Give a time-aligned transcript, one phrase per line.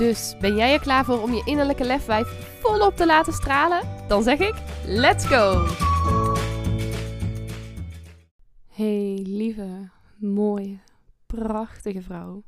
[0.00, 3.88] Dus ben jij er klaar voor om je innerlijke lefwijf volop te laten stralen?
[4.08, 4.54] Dan zeg ik:
[4.86, 5.66] let's go!
[8.68, 10.78] Hey lieve, mooie,
[11.26, 12.42] prachtige vrouw.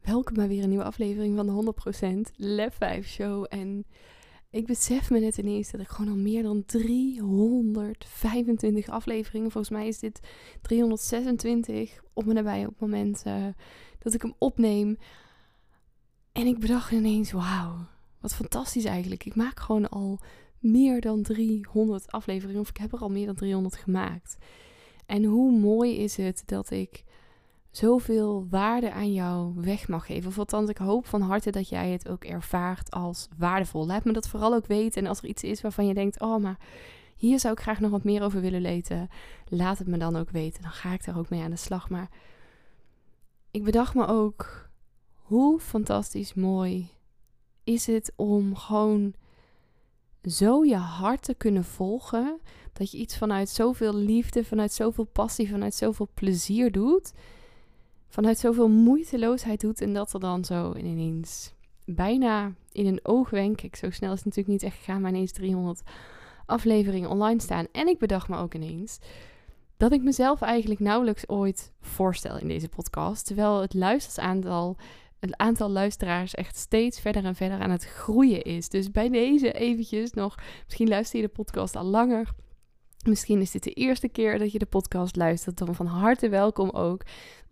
[0.00, 1.72] Welkom bij weer een nieuwe aflevering van de
[2.30, 3.46] 100% Lef 5 Show.
[3.48, 3.86] En
[4.50, 9.88] ik besef me net ineens dat ik gewoon al meer dan 325 afleveringen, volgens mij
[9.88, 10.20] is dit
[10.62, 13.46] 326 op me nabij op het moment uh,
[13.98, 14.96] dat ik hem opneem.
[16.32, 17.74] En ik bedacht ineens, wauw,
[18.20, 19.24] wat fantastisch eigenlijk.
[19.24, 20.18] Ik maak gewoon al
[20.58, 24.36] meer dan 300 afleveringen, of ik heb er al meer dan 300 gemaakt.
[25.06, 27.04] En hoe mooi is het dat ik
[27.70, 30.28] zoveel waarde aan jou weg mag geven.
[30.28, 33.86] Of althans, ik hoop van harte dat jij het ook ervaart als waardevol.
[33.86, 35.02] Laat me dat vooral ook weten.
[35.02, 36.58] En als er iets is waarvan je denkt, oh, maar
[37.16, 39.08] hier zou ik graag nog wat meer over willen weten,
[39.48, 40.62] laat het me dan ook weten.
[40.62, 41.90] Dan ga ik daar ook mee aan de slag.
[41.90, 42.08] Maar
[43.50, 44.70] ik bedacht me ook,
[45.32, 46.88] hoe fantastisch mooi
[47.64, 49.14] is het om gewoon
[50.24, 52.40] zo je hart te kunnen volgen.
[52.72, 57.12] Dat je iets vanuit zoveel liefde, vanuit zoveel passie, vanuit zoveel plezier doet
[58.12, 61.52] vanuit zoveel moeiteloosheid doet en dat er dan zo ineens
[61.84, 65.32] bijna in een oogwenk, ik zo snel is het natuurlijk niet echt gegaan, maar ineens
[65.32, 65.82] 300
[66.46, 67.66] afleveringen online staan.
[67.72, 68.98] En ik bedacht me ook ineens
[69.76, 74.76] dat ik mezelf eigenlijk nauwelijks ooit voorstel in deze podcast, terwijl het luistersaantal
[75.22, 78.68] het aantal luisteraars echt steeds verder en verder aan het groeien is.
[78.68, 80.34] Dus bij deze eventjes nog,
[80.64, 82.32] misschien luister je de podcast al langer.
[83.06, 85.58] Misschien is dit de eerste keer dat je de podcast luistert.
[85.58, 87.02] Dan van harte welkom ook.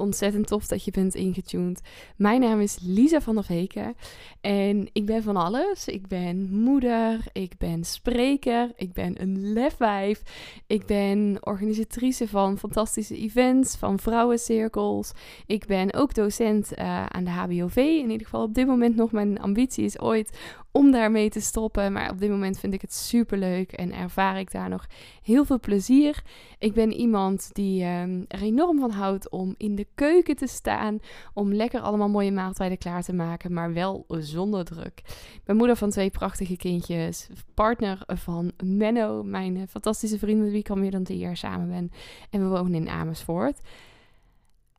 [0.00, 1.81] Ontzettend tof dat je bent ingetuned.
[2.16, 3.94] Mijn naam is Lisa van der Veken.
[4.41, 5.87] En ik ben van alles.
[5.87, 7.21] Ik ben moeder.
[7.33, 8.72] Ik ben spreker.
[8.77, 10.22] Ik ben een lefwijf.
[10.66, 13.77] Ik ben organisatrice van fantastische events.
[13.77, 15.12] Van vrouwencirkels.
[15.47, 17.77] Ik ben ook docent uh, aan de HBOV.
[17.77, 19.12] In ieder geval op dit moment nog.
[19.12, 20.39] Mijn ambitie is ooit
[20.72, 21.93] om daarmee te stoppen.
[21.93, 24.87] Maar op dit moment vind ik het super leuk en ervaar ik daar nog
[25.22, 26.22] heel veel plezier.
[26.59, 30.99] Ik ben iemand die um, er enorm van houdt om in de keuken te staan.
[31.34, 35.03] Om lekker allemaal mooie maaltijden klaar te maken, maar wel zonder druk.
[35.34, 37.28] Ik ben moeder van twee prachtige kindjes.
[37.55, 41.69] Partner van Menno, mijn fantastische vriend met wie ik al meer dan tien jaar samen
[41.69, 41.91] ben.
[42.31, 43.61] En we wonen in Amersfoort.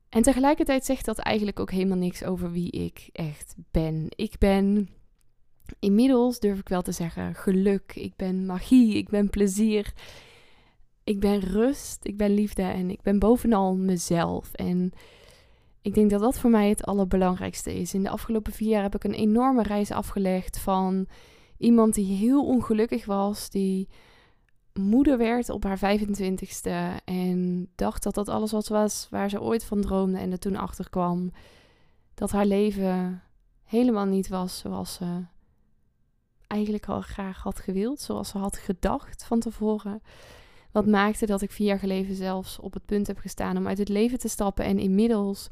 [0.10, 4.06] En tegelijkertijd zegt dat eigenlijk ook helemaal niks over wie ik echt ben.
[4.10, 4.90] Ik ben
[5.80, 9.94] inmiddels durf ik wel te zeggen geluk, ik ben magie, ik ben plezier,
[11.04, 14.54] ik ben rust, ik ben liefde en ik ben bovenal mezelf.
[14.54, 14.92] En
[15.82, 17.94] ik denk dat dat voor mij het allerbelangrijkste is.
[17.94, 21.08] In de afgelopen vier jaar heb ik een enorme reis afgelegd van
[21.58, 23.90] iemand die heel ongelukkig was, die
[24.74, 29.64] moeder werd op haar 25ste en dacht dat dat alles wat was waar ze ooit
[29.64, 31.32] van droomde en er toen achter kwam
[32.14, 33.24] dat haar leven
[33.64, 35.24] helemaal niet was zoals ze
[36.48, 40.02] eigenlijk al graag had gewild, zoals ze had gedacht van tevoren.
[40.72, 43.78] Wat maakte dat ik vier jaar geleden zelfs op het punt heb gestaan om uit
[43.78, 44.66] het leven te stappen.
[44.66, 45.50] En inmiddels,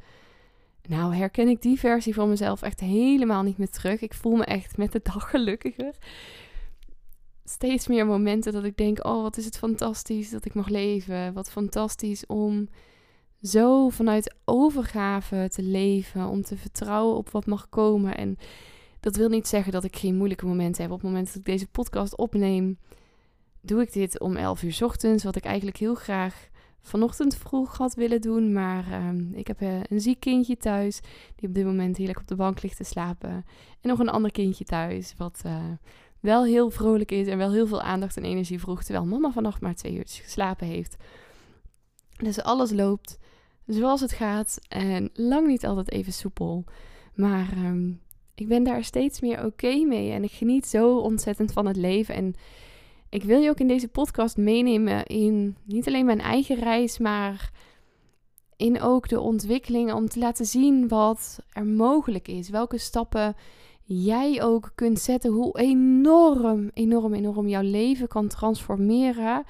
[0.82, 4.02] nou herken ik die versie van mezelf echt helemaal niet meer terug.
[4.02, 5.96] Ik voel me echt met de dag gelukkiger.
[7.44, 11.34] Steeds meer momenten dat ik denk, oh wat is het fantastisch dat ik mag leven.
[11.34, 12.70] Wat fantastisch om
[13.42, 16.28] zo vanuit overgave te leven.
[16.28, 18.18] Om te vertrouwen op wat mag komen.
[18.18, 18.38] En
[19.00, 20.92] dat wil niet zeggen dat ik geen moeilijke momenten heb.
[20.92, 22.78] Op het moment dat ik deze podcast opneem,
[23.62, 25.24] doe ik dit om 11 uur ochtends.
[25.24, 26.48] Wat ik eigenlijk heel graag
[26.82, 28.54] vanochtend vroeg had willen doen.
[28.54, 31.00] Maar ehm, ik heb uh, een ziek kindje thuis.
[31.36, 33.30] Die op dit moment heerlijk op de bank ligt te slapen.
[33.82, 35.14] En nog een ander kindje thuis.
[35.18, 35.56] Wat uh,
[36.20, 38.84] wel heel vrolijk is en wel heel veel aandacht en energie vroeg.
[38.84, 40.96] Terwijl mama vannacht maar twee uurtjes geslapen heeft.
[42.18, 43.18] Dus alles loopt
[43.66, 44.58] zoals het gaat.
[44.68, 46.64] En lang niet altijd even soepel.
[47.14, 48.02] Maar um,
[48.36, 52.16] ik ben daar steeds meer oké mee en ik geniet zo ontzettend van het leven.
[52.16, 52.36] En
[53.10, 57.52] ik wil je ook in deze podcast meenemen in niet alleen mijn eigen reis, maar
[58.56, 62.50] in ook de ontwikkeling om te laten zien wat er mogelijk is.
[62.50, 63.36] Welke stappen
[63.84, 65.32] jij ook kunt zetten.
[65.32, 69.44] Hoe enorm, enorm, enorm jouw leven kan transformeren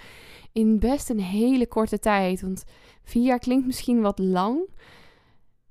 [0.51, 2.41] in best een hele korte tijd.
[2.41, 2.63] Want
[3.03, 4.69] vier jaar klinkt misschien wat lang.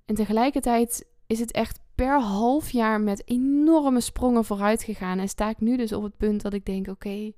[0.04, 5.18] En tegelijkertijd is het echt per half jaar met enorme sprongen vooruit gegaan.
[5.18, 7.32] En sta ik nu dus op het punt dat ik denk: oké,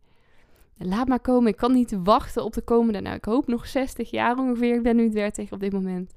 [0.88, 1.50] laat maar komen.
[1.50, 3.00] Ik kan niet wachten op de komende.
[3.00, 4.74] Nou, ik hoop nog 60 jaar ongeveer.
[4.74, 6.12] Ik ben nu 30 op dit moment.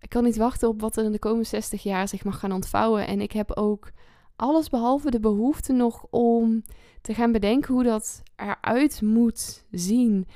[0.00, 2.52] Ik kan niet wachten op wat er in de komende 60 jaar zich mag gaan
[2.52, 3.06] ontvouwen.
[3.06, 3.90] En ik heb ook
[4.36, 6.62] alles behalve de behoefte nog om
[7.00, 10.26] te gaan bedenken hoe dat eruit moet zien.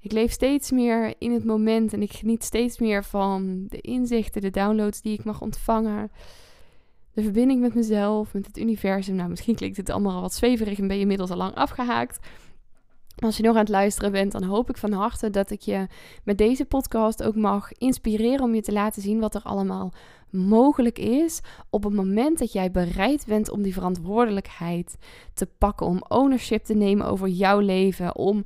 [0.00, 4.40] Ik leef steeds meer in het moment en ik geniet steeds meer van de inzichten,
[4.40, 6.10] de downloads die ik mag ontvangen.
[7.12, 9.14] De verbinding met mezelf, met het universum.
[9.14, 12.26] Nou, misschien klinkt het allemaal wat zweverig en ben je inmiddels al lang afgehaakt.
[13.24, 15.86] Als je nog aan het luisteren bent, dan hoop ik van harte dat ik je
[16.24, 19.92] met deze podcast ook mag inspireren om je te laten zien wat er allemaal
[20.30, 21.40] mogelijk is
[21.70, 24.96] op het moment dat jij bereid bent om die verantwoordelijkheid
[25.34, 28.44] te pakken, om ownership te nemen over jouw leven, om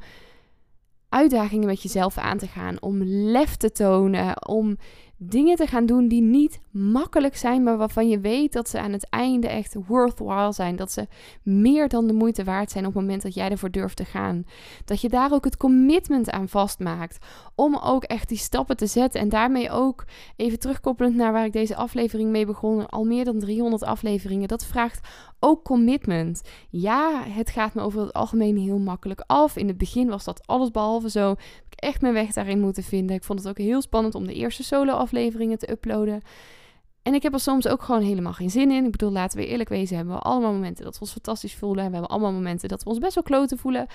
[1.08, 4.76] uitdagingen met jezelf aan te gaan, om lef te tonen, om
[5.18, 8.92] dingen te gaan doen die niet makkelijk zijn, maar waarvan je weet dat ze aan
[8.92, 10.76] het einde echt worthwhile zijn.
[10.76, 11.06] Dat ze
[11.42, 14.44] meer dan de moeite waard zijn op het moment dat jij ervoor durft te gaan.
[14.84, 19.20] Dat je daar ook het commitment aan vastmaakt om ook echt die stappen te zetten.
[19.20, 20.04] En daarmee ook
[20.36, 24.48] even terugkoppelend naar waar ik deze aflevering mee begon, al meer dan 300 afleveringen.
[24.48, 25.08] Dat vraagt
[25.40, 26.42] ook commitment.
[26.70, 29.56] Ja, het gaat me over het algemeen heel makkelijk af.
[29.56, 31.28] In het begin was dat alles behalve zo.
[31.28, 31.38] Heb
[31.70, 33.16] ik echt mijn weg daarin moeten vinden.
[33.16, 36.22] Ik vond het ook heel spannend om de eerste solo afleveringen te uploaden.
[37.02, 38.84] En ik heb er soms ook gewoon helemaal geen zin in.
[38.84, 41.86] Ik bedoel, laten we eerlijk wezen, hebben we allemaal momenten dat we ons fantastisch voelen.
[41.86, 43.86] We hebben allemaal momenten dat we ons best wel kloten voelen.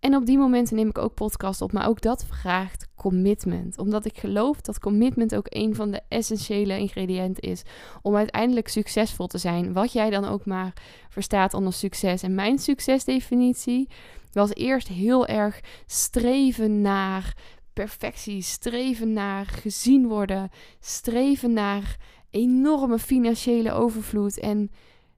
[0.00, 1.72] En op die momenten neem ik ook podcast op.
[1.72, 3.78] Maar ook dat vraagt commitment.
[3.78, 7.62] Omdat ik geloof dat commitment ook een van de essentiële ingrediënten is.
[8.02, 9.72] Om uiteindelijk succesvol te zijn.
[9.72, 10.72] Wat jij dan ook maar
[11.08, 12.22] verstaat onder succes.
[12.22, 13.88] En mijn succesdefinitie
[14.32, 17.34] was eerst heel erg streven naar
[17.72, 18.42] perfectie.
[18.42, 20.50] Streven naar gezien worden.
[20.80, 21.96] Streven naar
[22.30, 24.38] enorme financiële overvloed.
[24.38, 24.70] En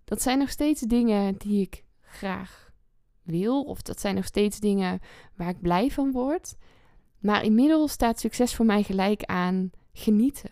[0.04, 2.70] dat zijn nog steeds dingen die ik graag
[3.22, 3.62] wil.
[3.62, 5.00] Of dat zijn nog steeds dingen
[5.36, 6.54] waar ik blij van word.
[7.18, 10.50] Maar inmiddels staat succes voor mij gelijk aan genieten.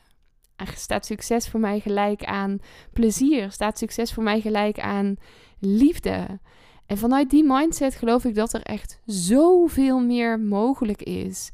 [0.75, 2.59] Staat succes voor mij gelijk aan
[2.93, 3.51] plezier.
[3.51, 5.17] Staat succes voor mij gelijk aan
[5.59, 6.41] liefde.
[6.87, 11.51] En vanuit die mindset geloof ik dat er echt zoveel meer mogelijk is.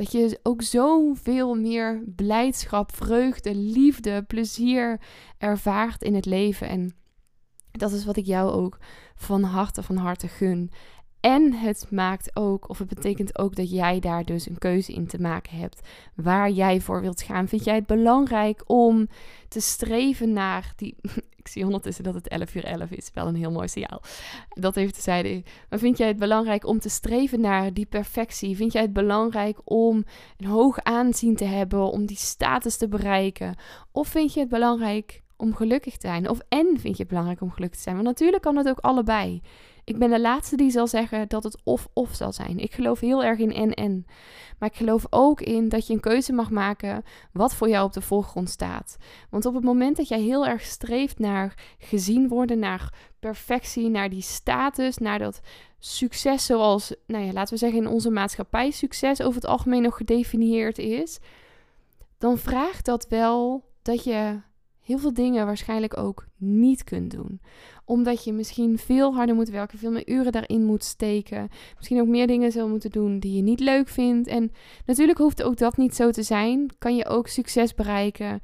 [0.00, 5.00] Dat je ook zoveel meer blijdschap, vreugde, liefde, plezier
[5.38, 6.68] ervaart in het leven.
[6.68, 6.94] En
[7.70, 8.78] dat is wat ik jou ook
[9.14, 10.70] van harte, van harte gun.
[11.20, 15.06] En het maakt ook, of het betekent ook dat jij daar dus een keuze in
[15.06, 15.88] te maken hebt.
[16.14, 17.48] Waar jij voor wilt gaan.
[17.48, 19.08] Vind jij het belangrijk om
[19.48, 20.96] te streven naar die.
[21.40, 23.10] Ik zie ondertussen dat het 11 uur 11 is.
[23.14, 24.02] Wel een heel mooi signaal.
[24.48, 25.42] Dat even te zijde.
[25.68, 28.56] Maar vind jij het belangrijk om te streven naar die perfectie?
[28.56, 30.04] Vind jij het belangrijk om
[30.36, 31.90] een hoog aanzien te hebben?
[31.90, 33.54] Om die status te bereiken?
[33.92, 36.28] Of vind je het belangrijk om gelukkig te zijn?
[36.28, 37.94] Of en vind je het belangrijk om gelukkig te zijn?
[37.94, 39.42] Want natuurlijk kan het ook allebei.
[39.84, 42.58] Ik ben de laatste die zal zeggen dat het of-of zal zijn.
[42.58, 44.06] Ik geloof heel erg in en-en.
[44.58, 47.92] Maar ik geloof ook in dat je een keuze mag maken wat voor jou op
[47.92, 48.96] de voorgrond staat.
[49.30, 54.10] Want op het moment dat jij heel erg streeft naar gezien worden, naar perfectie, naar
[54.10, 55.40] die status, naar dat
[55.78, 59.96] succes zoals, nou ja, laten we zeggen in onze maatschappij succes over het algemeen nog
[59.96, 61.18] gedefinieerd is,
[62.18, 64.40] dan vraagt dat wel dat je
[64.90, 67.40] heel veel dingen waarschijnlijk ook niet kunt doen.
[67.84, 71.48] Omdat je misschien veel harder moet werken, veel meer uren daarin moet steken.
[71.76, 74.28] Misschien ook meer dingen zou moeten doen die je niet leuk vindt.
[74.28, 74.52] En
[74.86, 76.70] natuurlijk hoeft ook dat niet zo te zijn.
[76.78, 78.40] Kan je ook succes bereiken.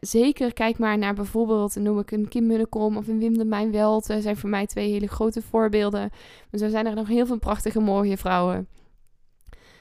[0.00, 3.72] Zeker kijk maar naar bijvoorbeeld, noem ik een Kim Munnekom of een Wim de Mijn
[3.72, 4.04] Welt.
[4.04, 6.10] Zijn voor mij twee hele grote voorbeelden.
[6.50, 8.68] Maar zo zijn er nog heel veel prachtige mooie vrouwen.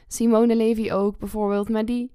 [0.08, 1.69] Simone Levy ook bijvoorbeeld.
[1.69, 2.12] Maar die,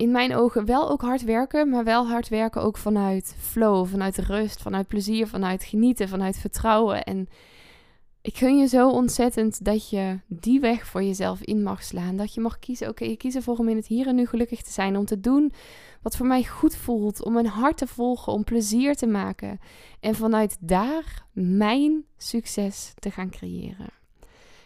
[0.00, 4.18] in mijn ogen wel ook hard werken, maar wel hard werken ook vanuit flow, vanuit
[4.18, 7.04] rust, vanuit plezier, vanuit genieten, vanuit vertrouwen.
[7.04, 7.28] En
[8.22, 12.16] ik gun je zo ontzettend dat je die weg voor jezelf in mag slaan.
[12.16, 14.62] Dat je mag kiezen, oké, ik kies ervoor om in het hier en nu gelukkig
[14.62, 15.52] te zijn, om te doen
[16.02, 19.58] wat voor mij goed voelt, om mijn hart te volgen, om plezier te maken.
[20.00, 23.99] En vanuit daar mijn succes te gaan creëren.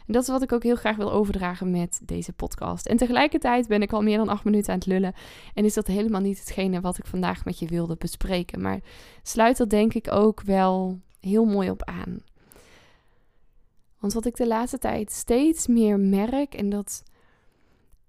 [0.07, 2.87] En dat is wat ik ook heel graag wil overdragen met deze podcast.
[2.87, 5.15] En tegelijkertijd ben ik al meer dan acht minuten aan het lullen.
[5.55, 8.61] En is dat helemaal niet hetgene wat ik vandaag met je wilde bespreken.
[8.61, 8.81] Maar
[9.23, 12.19] sluit er denk ik ook wel heel mooi op aan.
[13.99, 17.03] Want wat ik de laatste tijd steeds meer merk, en dat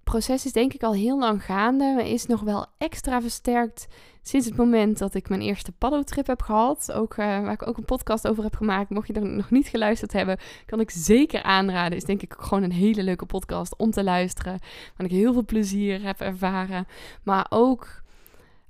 [0.06, 3.88] proces is denk ik al heel lang gaande, maar is nog wel extra versterkt
[4.22, 6.92] sinds het moment dat ik mijn eerste paddo-trip heb gehad.
[6.92, 8.90] Ook, uh, waar ik ook een podcast over heb gemaakt.
[8.90, 11.98] Mocht je er nog niet geluisterd hebben, kan ik zeker aanraden.
[11.98, 14.60] Is denk ik gewoon een hele leuke podcast om te luisteren.
[14.98, 16.88] Waar ik heel veel plezier heb ervaren.
[17.24, 18.04] Maar ook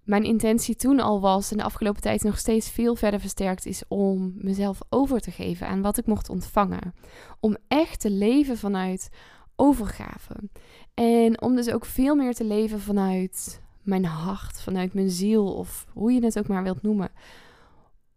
[0.04, 3.84] mijn intentie toen al was en de afgelopen tijd nog steeds veel verder versterkt is
[3.88, 6.94] om mezelf over te geven aan wat ik mocht ontvangen.
[7.40, 9.10] Om echt te leven vanuit
[9.56, 10.34] overgave.
[10.96, 15.86] En om dus ook veel meer te leven vanuit mijn hart, vanuit mijn ziel of
[15.94, 17.12] hoe je het ook maar wilt noemen.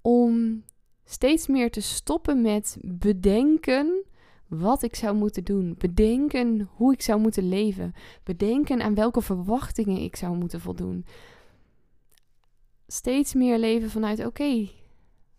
[0.00, 0.62] Om
[1.04, 4.04] steeds meer te stoppen met bedenken
[4.46, 5.74] wat ik zou moeten doen.
[5.78, 7.92] Bedenken hoe ik zou moeten leven.
[8.24, 11.06] Bedenken aan welke verwachtingen ik zou moeten voldoen.
[12.86, 14.68] Steeds meer leven vanuit: oké,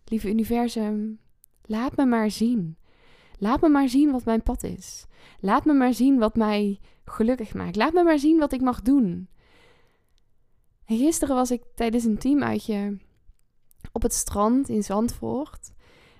[0.05, 1.19] lieve universum,
[1.61, 2.77] laat me maar zien.
[3.37, 5.05] Laat me maar zien wat mijn pad is.
[5.39, 6.79] Laat me maar zien wat mij
[7.09, 7.75] gelukkig maakt.
[7.75, 9.29] Laat me maar zien wat ik mag doen.
[10.85, 12.97] En gisteren was ik tijdens een teamuitje
[13.91, 15.71] op het strand in Zandvoort.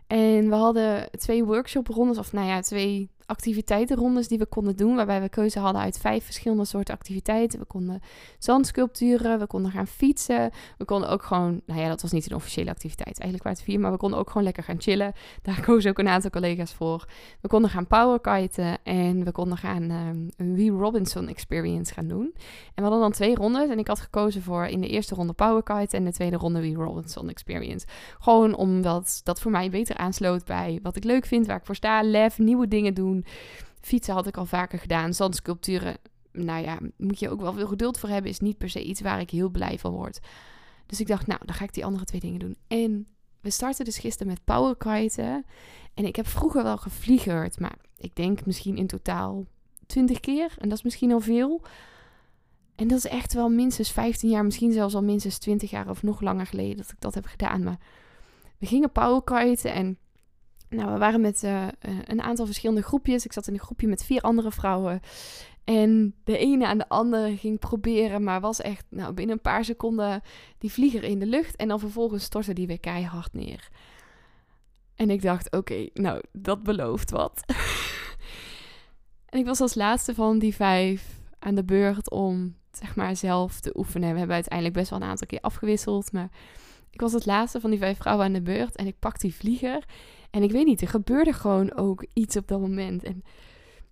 [0.08, 4.96] En we hadden twee workshoprondes, of nou ja, twee activiteitenrondes die we konden doen.
[4.96, 7.60] Waarbij we keuze hadden uit vijf verschillende soorten activiteiten.
[7.60, 8.02] We konden
[8.38, 10.52] zandsculpturen, we konden gaan fietsen.
[10.78, 13.20] We konden ook gewoon, nou ja, dat was niet een officiële activiteit.
[13.20, 15.14] Eigenlijk waren het vier, maar we konden ook gewoon lekker gaan chillen.
[15.42, 17.06] Daar kozen ook een aantal collega's voor.
[17.42, 22.34] We konden gaan powerkiten en we konden gaan um, een Wee Robinson experience gaan doen.
[22.36, 25.34] En we hadden dan twee rondes en ik had gekozen voor in de eerste ronde
[25.34, 27.88] powerkite en de tweede ronde Wee Robinson experience.
[28.20, 31.76] Gewoon omdat dat voor mij beter aansloot bij wat ik leuk vind, waar ik voor
[31.76, 33.19] sta, lef, nieuwe dingen doen.
[33.82, 35.14] Fietsen had ik al vaker gedaan.
[35.14, 35.98] Zandsculpturen,
[36.32, 38.32] nou ja, moet je ook wel veel geduld voor hebben.
[38.32, 40.20] Is niet per se iets waar ik heel blij van word.
[40.86, 42.56] Dus ik dacht, nou, dan ga ik die andere twee dingen doen.
[42.68, 43.08] En
[43.42, 45.46] we starten dus gisteren met powerkiten.
[45.94, 49.46] En ik heb vroeger wel gevliegerd, maar ik denk misschien in totaal
[49.86, 50.54] 20 keer.
[50.58, 51.62] En dat is misschien al veel.
[52.76, 56.04] En dat is echt wel minstens 15 jaar, misschien zelfs al minstens 20 jaar of
[56.04, 57.64] nog langer geleden dat ik dat heb gedaan.
[57.64, 57.78] Maar
[58.58, 59.98] we gingen powerkiten en
[60.70, 61.68] nou, we waren met uh,
[62.04, 63.26] een aantal verschillende groepjes.
[63.26, 65.02] Ik zat in een groepje met vier andere vrouwen.
[65.64, 69.66] En de ene aan de andere ging proberen, maar was echt nou, binnen een paar
[69.66, 70.22] seconden
[70.58, 71.56] die vlieger in de lucht.
[71.56, 73.70] En dan vervolgens stortte die weer keihard neer.
[74.96, 77.44] En ik dacht, oké, nou, dat belooft wat.
[79.30, 83.60] en ik was als laatste van die vijf aan de beurt om, zeg maar, zelf
[83.60, 84.12] te oefenen.
[84.12, 86.30] We hebben uiteindelijk best wel een aantal keer afgewisseld, maar
[86.92, 88.76] ik was het laatste van die vijf vrouwen aan de beurt.
[88.76, 89.84] En ik pak die vlieger.
[90.30, 93.04] En ik weet niet, er gebeurde gewoon ook iets op dat moment.
[93.04, 93.24] En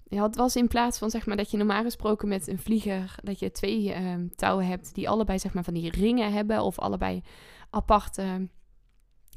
[0.03, 3.15] ja, het was in plaats van zeg maar dat je normaal gesproken met een vlieger
[3.23, 6.79] dat je twee ehm, touwen hebt die allebei zeg maar van die ringen hebben of
[6.79, 7.21] allebei
[7.69, 8.47] aparte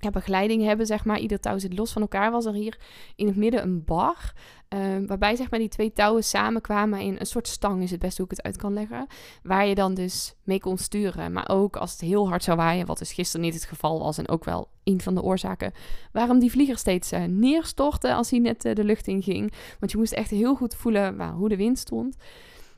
[0.00, 1.18] ja, begeleiding hebben, zeg maar.
[1.18, 2.30] Ieder touw zit los van elkaar.
[2.30, 2.78] Was er hier
[3.16, 4.32] in het midden een bar.
[4.68, 8.22] Ehm, waarbij zeg maar die twee touwen samenkwamen in een soort stang, is het beste
[8.22, 9.06] hoe ik het uit kan leggen.
[9.42, 11.32] Waar je dan dus mee kon sturen.
[11.32, 14.18] Maar ook als het heel hard zou waaien, wat dus gisteren niet het geval was.
[14.18, 15.72] En ook wel een van de oorzaken
[16.12, 19.52] waarom die vlieger steeds uh, neerstortte als hij net uh, de lucht in ging.
[19.78, 22.16] Want je moest echt heel goed voelen hoe de wind stond.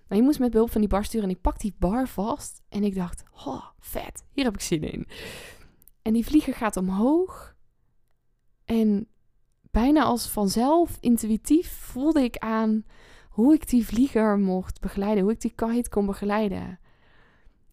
[0.08, 1.28] Maar je moest met behulp van die bar sturen.
[1.28, 2.62] En ik pak die bar vast.
[2.68, 5.06] En ik dacht, oh, vet, hier heb ik zin in.
[6.02, 7.54] En die vlieger gaat omhoog.
[8.64, 9.08] En
[9.70, 12.84] bijna als vanzelf, intuïtief, voelde ik aan
[13.28, 15.22] hoe ik die vlieger mocht begeleiden.
[15.22, 16.78] Hoe ik die kite kon begeleiden.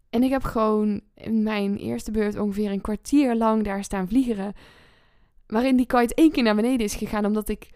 [0.10, 4.54] En ik heb gewoon in mijn eerste beurt ongeveer een kwartier lang daar staan vliegeren.
[5.48, 7.26] Waarin die kite één keer naar beneden is gegaan.
[7.26, 7.70] Omdat ik.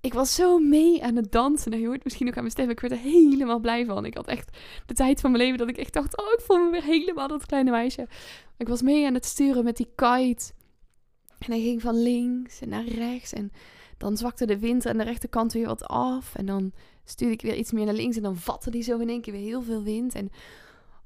[0.00, 1.72] Ik was zo mee aan het dansen.
[1.72, 2.70] En je hoort misschien ook aan mijn stem.
[2.70, 4.04] Ik werd er helemaal blij van.
[4.04, 6.64] Ik had echt de tijd van mijn leven dat ik echt dacht: Oh, ik voel
[6.64, 8.08] me weer helemaal dat kleine meisje.
[8.56, 10.52] Ik was mee aan het sturen met die kite.
[11.38, 13.32] En hij ging van links en naar rechts.
[13.32, 13.52] En
[13.98, 16.34] dan zwakte de wind aan de rechterkant weer wat af.
[16.34, 16.72] En dan
[17.04, 18.16] stuurde ik weer iets meer naar links.
[18.16, 20.14] En dan vatte die zo in één keer weer heel veel wind.
[20.14, 20.26] En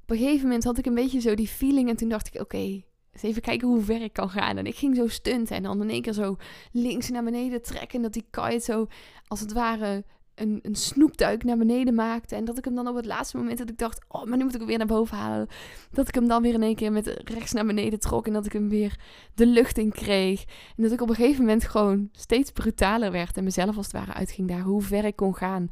[0.01, 1.89] op een gegeven moment had ik een beetje zo die feeling.
[1.89, 2.81] En toen dacht ik, oké,
[3.23, 4.57] even kijken hoe ver ik kan gaan.
[4.57, 5.55] En ik ging zo stunten.
[5.55, 6.37] En dan in één keer zo
[6.71, 7.95] links naar beneden trekken.
[7.97, 8.87] En dat die kite zo,
[9.27, 10.03] als het ware,
[10.35, 12.35] een, een snoepduik naar beneden maakte.
[12.35, 14.43] En dat ik hem dan op het laatste moment dat ik dacht, oh, maar nu
[14.43, 15.47] moet ik hem weer naar boven halen.
[15.91, 18.27] Dat ik hem dan weer in één keer met rechts naar beneden trok.
[18.27, 18.99] En dat ik hem weer
[19.33, 20.43] de lucht in kreeg.
[20.77, 23.37] En dat ik op een gegeven moment gewoon steeds brutaler werd.
[23.37, 25.69] En mezelf als het ware uitging daar hoe ver ik kon gaan.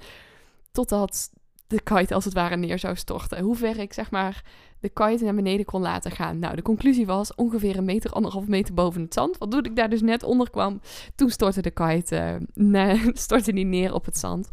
[0.71, 1.29] Totdat
[1.67, 3.43] de kite als het ware neer zou storten.
[3.43, 4.43] Hoe ver ik zeg maar
[4.83, 6.39] de kite naar beneden kon laten gaan.
[6.39, 9.37] Nou, de conclusie was ongeveer een meter, anderhalf meter boven het zand.
[9.37, 10.81] Wat doe ik daar dus net onder kwam,
[11.15, 12.35] toen stortte de kite uh,
[12.73, 14.49] nee, stortte die neer op het zand.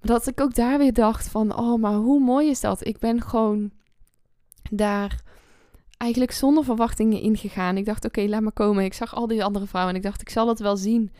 [0.00, 2.86] Dat ik ook daar weer dacht van, oh, maar hoe mooi is dat?
[2.86, 3.70] Ik ben gewoon
[4.70, 5.20] daar
[5.96, 7.76] eigenlijk zonder verwachtingen ingegaan.
[7.76, 8.84] Ik dacht, oké, laat maar komen.
[8.84, 11.12] Ik zag al die andere vrouwen en ik dacht, ik zal het wel zien.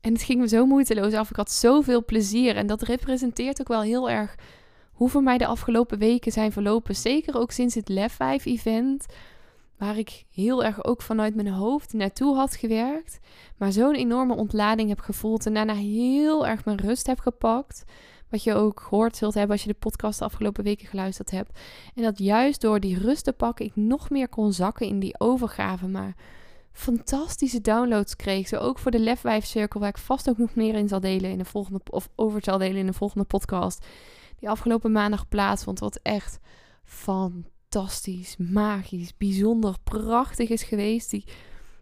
[0.00, 1.30] En het ging me zo moeiteloos af.
[1.30, 2.56] Ik had zoveel plezier.
[2.56, 4.36] En dat representeert ook wel heel erg
[4.94, 6.96] hoe voor mij de afgelopen weken zijn verlopen.
[6.96, 9.06] Zeker ook sinds het Lef 5 event.
[9.78, 13.18] Waar ik heel erg ook vanuit mijn hoofd naartoe had gewerkt.
[13.56, 15.46] Maar zo'n enorme ontlading heb gevoeld.
[15.46, 17.84] En daarna heel erg mijn rust heb gepakt.
[18.30, 21.58] Wat je ook gehoord zult hebben als je de podcast de afgelopen weken geluisterd hebt.
[21.94, 25.20] En dat juist door die rust te pakken, ik nog meer kon zakken in die
[25.20, 25.86] overgave.
[25.86, 26.14] Maar
[26.72, 28.48] fantastische downloads kreeg.
[28.48, 31.30] Zo ook voor de Lefwijf Cirkel, waar ik vast ook nog meer in zal delen
[31.30, 33.86] in de volgende, of over zal delen in de volgende podcast.
[34.38, 35.78] Die afgelopen maandag plaatsvond.
[35.78, 36.38] Wat echt
[36.84, 41.10] fantastisch, magisch, bijzonder, prachtig is geweest.
[41.10, 41.24] Die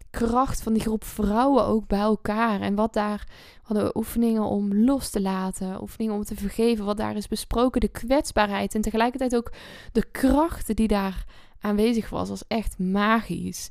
[0.09, 2.61] kracht van die groep vrouwen ook bij elkaar.
[2.61, 3.27] En wat daar
[3.61, 7.87] hadden oefeningen om los te laten, oefeningen om te vergeven, wat daar is besproken, de
[7.87, 9.51] kwetsbaarheid en tegelijkertijd ook
[9.91, 11.25] de kracht die daar
[11.59, 13.69] aanwezig was, was echt magisch.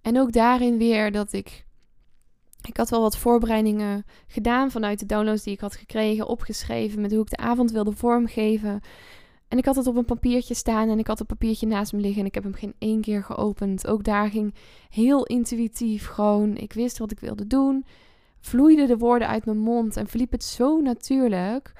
[0.00, 1.64] En ook daarin weer dat ik.
[2.62, 7.10] Ik had wel wat voorbereidingen gedaan vanuit de downloads die ik had gekregen, opgeschreven met
[7.10, 8.80] hoe ik de avond wilde vormgeven.
[9.48, 12.00] En ik had het op een papiertje staan en ik had het papiertje naast me
[12.00, 13.86] liggen en ik heb hem geen één keer geopend.
[13.86, 14.54] Ook daar ging
[14.90, 16.56] heel intuïtief gewoon.
[16.56, 17.84] Ik wist wat ik wilde doen.
[18.40, 21.72] Vloeiden de woorden uit mijn mond en verliep het zo natuurlijk.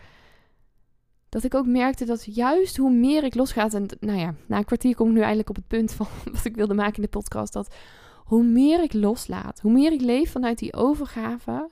[1.28, 3.74] Dat ik ook merkte dat juist hoe meer ik losgaat.
[3.74, 6.44] En nou ja, na een kwartier kom ik nu eindelijk op het punt van wat
[6.44, 7.52] ik wilde maken in de podcast.
[7.52, 7.74] Dat
[8.32, 11.68] hoe meer ik loslaat, hoe meer ik leef vanuit die overgave,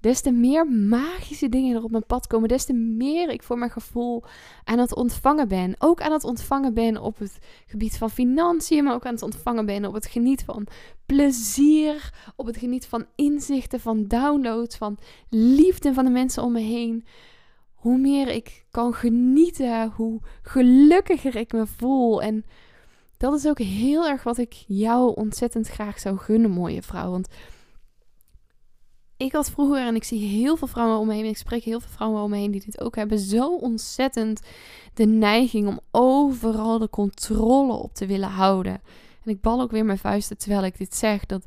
[0.00, 3.58] des te meer magische dingen er op mijn pad komen, des te meer ik voor
[3.58, 4.22] mijn gevoel
[4.64, 5.74] aan het ontvangen ben.
[5.78, 9.66] Ook aan het ontvangen ben op het gebied van financiën, maar ook aan het ontvangen
[9.66, 10.66] ben op het geniet van
[11.06, 14.98] plezier, op het geniet van inzichten, van downloads, van
[15.30, 17.04] liefde van de mensen om me heen.
[17.74, 22.22] Hoe meer ik kan genieten, hoe gelukkiger ik me voel.
[22.22, 22.44] En
[23.16, 27.10] dat is ook heel erg wat ik jou ontzettend graag zou gunnen, mooie vrouw.
[27.10, 27.28] Want
[29.16, 31.80] ik had vroeger, en ik zie heel veel vrouwen om me heen, ik spreek heel
[31.80, 34.40] veel vrouwen om me heen die dit ook hebben, zo ontzettend
[34.94, 38.80] de neiging om overal de controle op te willen houden.
[39.24, 41.44] En ik bal ook weer mijn vuisten terwijl ik dit zeg, dat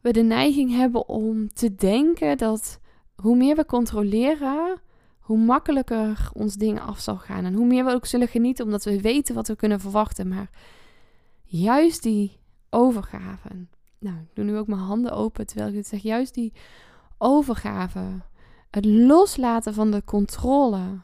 [0.00, 2.80] we de neiging hebben om te denken dat
[3.14, 4.80] hoe meer we controleren,
[5.22, 7.44] hoe makkelijker ons dingen af zal gaan.
[7.44, 10.28] En hoe meer we ook zullen genieten, omdat we weten wat we kunnen verwachten.
[10.28, 10.50] Maar
[11.44, 13.70] juist die overgaven.
[13.98, 16.02] Nou, ik doe nu ook mijn handen open terwijl ik dit zeg.
[16.02, 16.52] Juist die
[17.18, 18.20] overgave.
[18.70, 21.00] Het loslaten van de controle.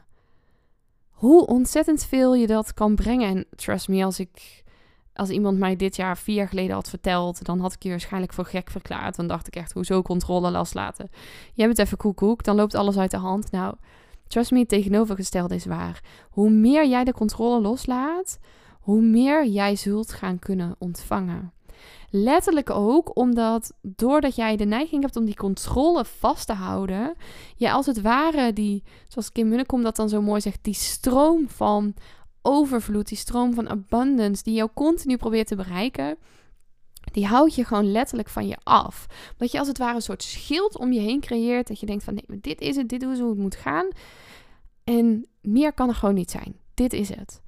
[1.09, 3.27] Hoe ontzettend veel je dat kan brengen.
[3.27, 4.63] En trust me, als ik.
[5.13, 8.33] Als iemand mij dit jaar vier jaar geleden had verteld, dan had ik je waarschijnlijk
[8.33, 9.15] voor gek verklaard.
[9.15, 11.09] Dan dacht ik echt, hoezo controle loslaten?
[11.53, 13.51] Je hebt het even koekoek, dan loopt alles uit de hand.
[13.51, 13.75] Nou,
[14.29, 16.03] Trust me, het tegenovergestelde is waar.
[16.29, 18.39] Hoe meer jij de controle loslaat,
[18.79, 21.53] hoe meer jij zult gaan kunnen ontvangen.
[22.09, 27.15] Letterlijk ook omdat doordat jij de neiging hebt om die controle vast te houden,
[27.55, 31.49] je als het ware die, zoals Kim Munnekom dat dan zo mooi zegt, die stroom
[31.49, 31.93] van
[32.41, 36.17] overvloed, die stroom van abundance, die jou continu probeert te bereiken,
[37.11, 39.05] die houdt je gewoon letterlijk van je af.
[39.37, 41.67] Dat je als het ware een soort schild om je heen creëert.
[41.67, 43.87] Dat je denkt van nee, dit is het, dit is hoe het moet gaan.
[44.83, 46.55] En meer kan er gewoon niet zijn.
[46.73, 47.41] Dit is het.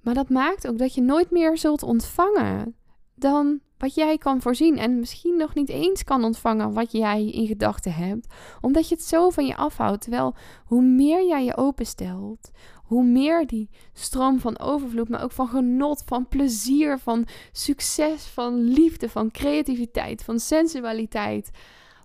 [0.00, 2.74] Maar dat maakt ook dat je nooit meer zult ontvangen
[3.14, 4.78] dan wat jij kan voorzien.
[4.78, 8.34] En misschien nog niet eens kan ontvangen wat jij in gedachten hebt.
[8.60, 10.00] Omdat je het zo van je afhoudt.
[10.00, 10.34] Terwijl
[10.64, 12.50] hoe meer jij je openstelt,
[12.86, 18.60] hoe meer die stroom van overvloed, maar ook van genot, van plezier, van succes, van
[18.60, 21.50] liefde, van creativiteit, van sensualiteit,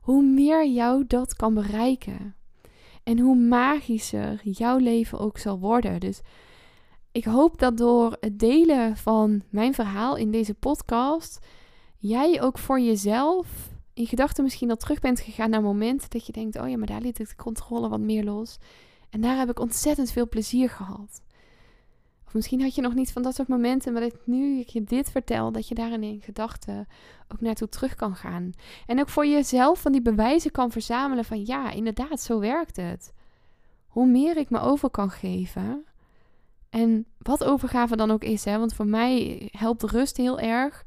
[0.02, 2.36] hoe meer jou dat kan bereiken.
[3.04, 6.00] En hoe magischer jouw leven ook zal worden.
[6.00, 6.22] Dus
[7.12, 11.40] ik hoop dat door het delen van mijn verhaal in deze podcast,
[11.98, 16.32] jij ook voor jezelf in gedachten misschien al terug bent gegaan naar momenten dat je
[16.32, 18.58] denkt: oh ja, maar daar liet ik de controle wat meer los.
[19.12, 21.22] En daar heb ik ontzettend veel plezier gehad.
[22.26, 24.84] Of misschien had je nog niet van dat soort momenten, maar dat nu ik je
[24.84, 26.88] dit vertel, dat je daarin in gedachten
[27.28, 28.52] ook naartoe terug kan gaan.
[28.86, 33.14] En ook voor jezelf van die bewijzen kan verzamelen van ja, inderdaad, zo werkt het.
[33.88, 35.86] Hoe meer ik me over kan geven.
[36.70, 40.84] En wat overgave dan ook is, hè, want voor mij helpt rust heel erg.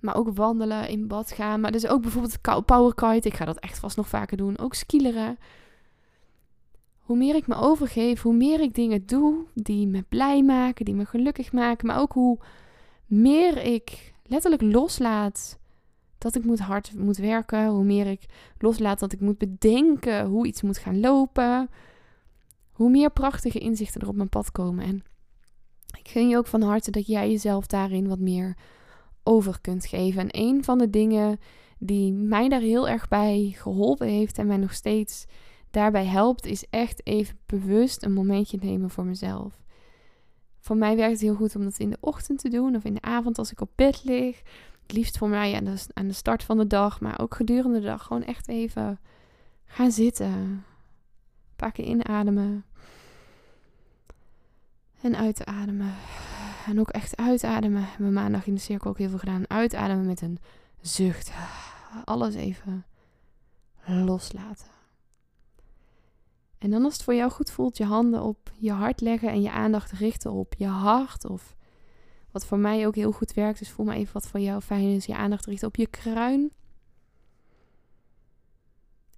[0.00, 1.60] Maar ook wandelen, in bad gaan.
[1.60, 3.28] Maar dus ook bijvoorbeeld powerkite.
[3.28, 4.58] Ik ga dat echt vast nog vaker doen.
[4.58, 5.38] Ook skileren
[7.02, 10.94] hoe meer ik me overgeef, hoe meer ik dingen doe die me blij maken, die
[10.94, 12.38] me gelukkig maken, maar ook hoe
[13.06, 15.58] meer ik letterlijk loslaat
[16.18, 18.26] dat ik moet hard moet werken, hoe meer ik
[18.58, 21.68] loslaat dat ik moet bedenken hoe iets moet gaan lopen,
[22.72, 24.84] hoe meer prachtige inzichten er op mijn pad komen.
[24.84, 25.02] En
[25.98, 28.56] ik gun je ook van harte dat jij jezelf daarin wat meer
[29.22, 30.20] over kunt geven.
[30.20, 31.38] En een van de dingen
[31.78, 35.26] die mij daar heel erg bij geholpen heeft en mij nog steeds
[35.72, 39.60] daarbij helpt, is echt even bewust een momentje nemen voor mezelf.
[40.58, 42.94] Voor mij werkt het heel goed om dat in de ochtend te doen of in
[42.94, 44.42] de avond als ik op bed lig.
[44.82, 47.80] Het liefst voor mij aan de, aan de start van de dag, maar ook gedurende
[47.80, 49.00] de dag gewoon echt even
[49.64, 50.64] gaan zitten.
[51.56, 52.64] paar keer inademen.
[55.00, 55.94] En uitademen.
[56.66, 57.84] En ook echt uitademen.
[57.84, 59.50] Hebben we maandag in de cirkel ook heel veel gedaan.
[59.50, 60.38] Uitademen met een
[60.80, 61.32] zucht.
[62.04, 62.84] Alles even
[63.84, 64.81] loslaten.
[66.62, 69.42] En dan als het voor jou goed voelt, je handen op je hart leggen en
[69.42, 71.24] je aandacht richten op je hart.
[71.24, 71.56] Of
[72.30, 74.88] wat voor mij ook heel goed werkt, dus voel maar even wat voor jou fijn
[74.88, 75.06] is.
[75.06, 76.52] Je aandacht richten op je kruin.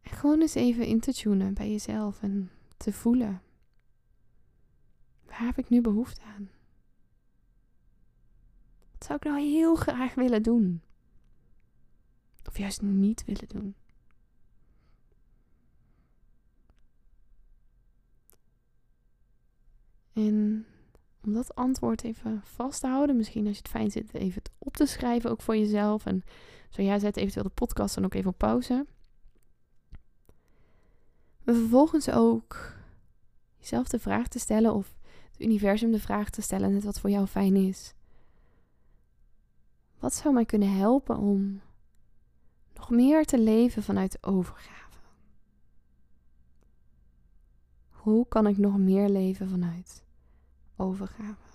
[0.00, 3.42] En gewoon eens even in te tunen bij jezelf en te voelen.
[5.26, 6.50] Waar heb ik nu behoefte aan?
[8.92, 10.82] Wat zou ik nou heel graag willen doen?
[12.48, 13.74] Of juist niet willen doen?
[20.14, 20.66] En
[21.24, 24.50] om dat antwoord even vast te houden, misschien als je het fijn zit, even het
[24.58, 26.06] op te schrijven ook voor jezelf.
[26.06, 26.22] En
[26.68, 28.86] zo ja, zet eventueel de podcast dan ook even op pauze.
[31.42, 32.74] Maar vervolgens ook
[33.58, 34.96] jezelf de vraag te stellen of
[35.30, 37.94] het universum de vraag te stellen, net wat voor jou fijn is.
[39.98, 41.60] Wat zou mij kunnen helpen om
[42.74, 44.98] nog meer te leven vanuit overgave?
[47.88, 50.03] Hoe kan ik nog meer leven vanuit
[50.84, 51.52] overgave?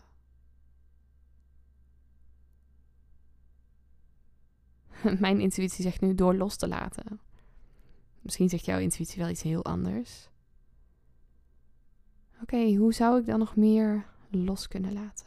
[5.19, 7.19] Mijn intuïtie zegt nu door los te laten.
[8.21, 10.29] Misschien zegt jouw intuïtie wel iets heel anders.
[12.41, 15.25] Oké, hoe zou ik dan nog meer los kunnen laten?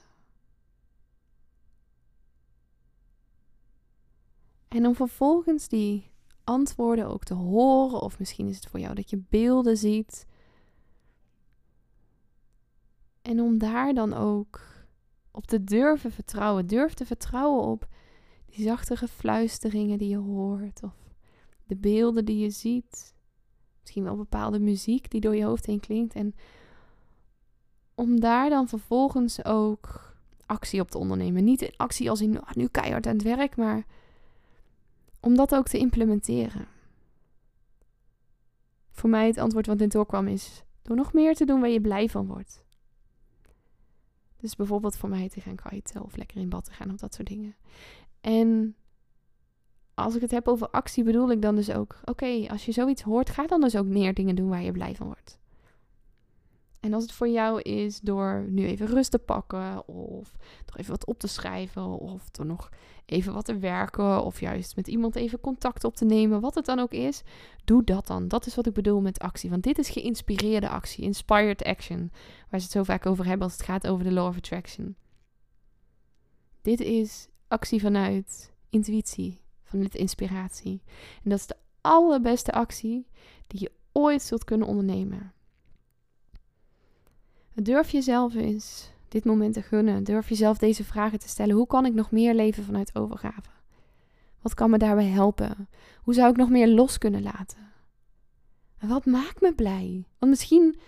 [4.69, 6.11] En om vervolgens die
[6.45, 10.27] antwoorden ook te horen, of misschien is het voor jou dat je beelden ziet.
[13.23, 14.61] En om daar dan ook
[15.31, 16.67] op te durven vertrouwen.
[16.67, 17.89] Durf te vertrouwen op
[18.47, 20.83] die zachtere fluisteringen die je hoort.
[20.83, 20.95] Of
[21.65, 23.15] de beelden die je ziet.
[23.81, 26.15] Misschien wel bepaalde muziek die door je hoofd heen klinkt.
[26.15, 26.35] En
[27.95, 30.15] om daar dan vervolgens ook
[30.47, 31.45] actie op te ondernemen.
[31.45, 33.87] Niet in actie als in oh, nu keihard aan het werk, maar
[35.21, 36.67] om dat ook te implementeren.
[38.91, 41.81] Voor mij het antwoord wat in doorkwam is: door nog meer te doen waar je
[41.81, 42.62] blij van wordt.
[44.43, 47.15] Dus bijvoorbeeld voor mij te gaan kiten of lekker in bad te gaan of dat
[47.15, 47.57] soort dingen.
[48.21, 48.77] En
[49.95, 53.03] als ik het heb over actie, bedoel ik dan dus ook: oké, als je zoiets
[53.03, 55.41] hoort, ga dan dus ook meer dingen doen waar je blij van wordt.
[56.83, 60.33] En als het voor jou is door nu even rust te pakken, of
[60.65, 62.71] door even wat op te schrijven, of door nog
[63.07, 66.65] even wat te werken, of juist met iemand even contact op te nemen, wat het
[66.65, 67.23] dan ook is,
[67.65, 68.29] doe dat dan.
[68.29, 69.51] Dat is wat ik bedoel met actie.
[69.51, 72.11] Want dit is geïnspireerde actie, inspired action,
[72.51, 74.97] waar ze het zo vaak over hebben als het gaat over de law of attraction.
[76.63, 80.83] Dit is actie vanuit intuïtie, vanuit inspiratie.
[81.25, 83.07] En dat is de allerbeste actie
[83.47, 85.33] die je ooit zult kunnen ondernemen.
[87.55, 90.05] Durf jezelf eens dit moment te gunnen.
[90.05, 91.57] Durf jezelf deze vragen te stellen.
[91.57, 93.51] Hoe kan ik nog meer leven vanuit overgave?
[94.41, 95.69] Wat kan me daarbij helpen?
[96.03, 97.59] Hoe zou ik nog meer los kunnen laten?
[98.79, 100.05] En wat maakt me blij?
[100.19, 100.79] Want misschien,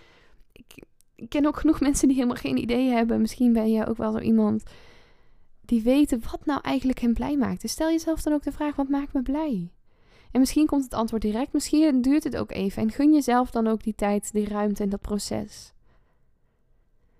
[0.51, 0.83] ik,
[1.15, 3.21] ik ken ook genoeg mensen die helemaal geen idee hebben.
[3.21, 4.63] Misschien ben je ook wel zo iemand
[5.65, 7.61] die weten wat nou eigenlijk hem blij maakt.
[7.61, 9.71] Dus stel jezelf dan ook de vraag: wat maakt me blij?
[10.31, 12.81] En misschien komt het antwoord direct, misschien duurt het ook even.
[12.81, 15.73] En gun jezelf dan ook die tijd, die ruimte en dat proces.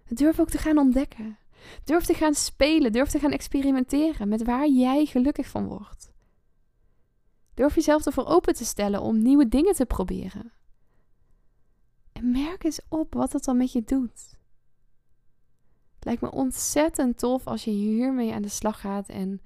[0.07, 1.37] Durf ook te gaan ontdekken.
[1.83, 2.91] Durf te gaan spelen.
[2.91, 6.13] Durf te gaan experimenteren met waar jij gelukkig van wordt.
[7.53, 10.51] Durf jezelf ervoor open te stellen om nieuwe dingen te proberen.
[12.11, 14.37] En merk eens op wat het dan met je doet.
[15.95, 19.41] Het lijkt me ontzettend tof als je hiermee aan de slag gaat en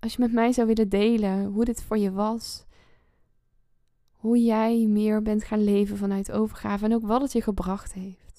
[0.00, 2.64] als je met mij zou willen delen hoe dit voor je was.
[4.12, 8.31] Hoe jij meer bent gaan leven vanuit overgave en ook wat het je gebracht heeft.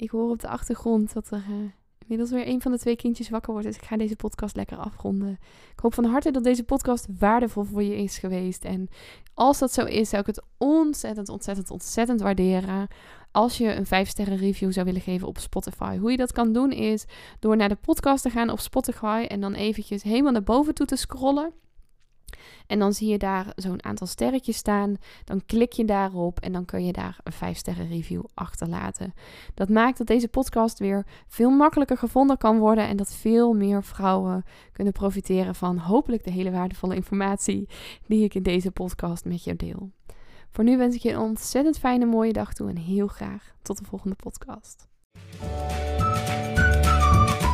[0.00, 1.56] Ik hoor op de achtergrond dat er uh,
[1.98, 3.66] inmiddels weer een van de twee kindjes wakker wordt.
[3.66, 5.38] Dus ik ga deze podcast lekker afronden.
[5.72, 8.64] Ik hoop van harte dat deze podcast waardevol voor je is geweest.
[8.64, 8.88] En
[9.34, 12.88] als dat zo is, zou ik het ontzettend, ontzettend, ontzettend waarderen.
[13.30, 15.98] Als je een 5 sterren review zou willen geven op Spotify.
[15.98, 17.04] Hoe je dat kan doen is
[17.38, 19.24] door naar de podcast te gaan op Spotify.
[19.28, 21.52] En dan eventjes helemaal naar boven toe te scrollen.
[22.66, 24.96] En dan zie je daar zo'n aantal sterretjes staan.
[25.24, 29.14] Dan klik je daarop en dan kun je daar een 5 sterren review achterlaten.
[29.54, 33.84] Dat maakt dat deze podcast weer veel makkelijker gevonden kan worden en dat veel meer
[33.84, 37.68] vrouwen kunnen profiteren van hopelijk de hele waardevolle informatie
[38.06, 39.90] die ik in deze podcast met je deel.
[40.50, 43.78] Voor nu wens ik je een ontzettend fijne mooie dag toe en heel graag tot
[43.78, 44.88] de volgende podcast.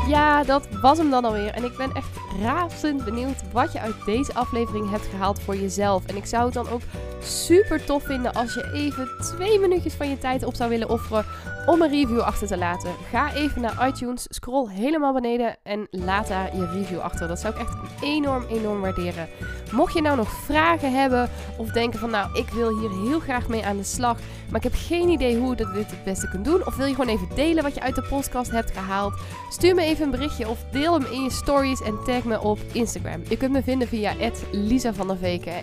[0.09, 1.51] Ja, dat was hem dan alweer.
[1.51, 6.07] En ik ben echt razend benieuwd wat je uit deze aflevering hebt gehaald voor jezelf.
[6.07, 6.81] En ik zou het dan ook
[7.21, 11.25] super tof vinden als je even twee minuutjes van je tijd op zou willen offeren
[11.67, 12.91] om een review achter te laten.
[13.11, 17.29] Ga even naar iTunes, scroll helemaal beneden en laat daar je review achter.
[17.29, 19.29] Dat zou ik echt enorm, enorm waarderen.
[19.73, 23.49] Mocht je nou nog vragen hebben of denken van nou, ik wil hier heel graag
[23.49, 26.45] mee aan de slag, maar ik heb geen idee hoe je dit het beste kunt
[26.45, 26.67] doen.
[26.67, 29.15] Of wil je gewoon even delen wat je uit de podcast hebt gehaald?
[29.51, 32.59] Stuur me even een berichtje of deel hem in je stories en tag me op
[32.73, 33.23] Instagram.
[33.29, 34.13] Je kunt me vinden via
[34.53, 35.15] Lisa van der.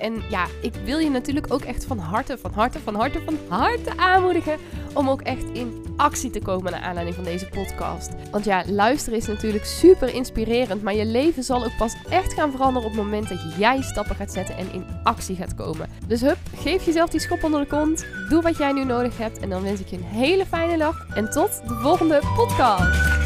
[0.01, 3.37] En ja, ik wil je natuurlijk ook echt van harte, van harte, van harte, van
[3.47, 4.57] harte aanmoedigen
[4.93, 8.11] om ook echt in actie te komen naar aanleiding van deze podcast.
[8.31, 12.51] Want ja, luisteren is natuurlijk super inspirerend, maar je leven zal ook pas echt gaan
[12.51, 15.89] veranderen op het moment dat jij stappen gaat zetten en in actie gaat komen.
[16.07, 19.39] Dus hup, geef jezelf die schop onder de kont, doe wat jij nu nodig hebt
[19.39, 23.22] en dan wens ik je een hele fijne dag en tot de volgende podcast.